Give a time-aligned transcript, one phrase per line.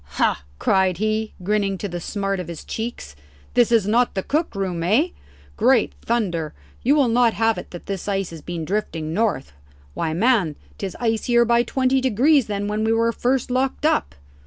[0.17, 3.15] "Ha!" cried he, grinning to the smart of his cheeks,
[3.53, 5.09] "this is not the cook room, eh?
[5.57, 9.53] Great thunder, you will not have it that this ice has been drifting north?
[9.93, 14.15] Why, man, 'tis icier by twenty degrees than when we were first locked up."